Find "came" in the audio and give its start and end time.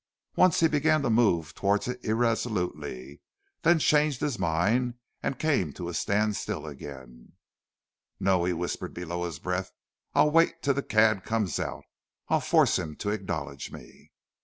5.37-5.71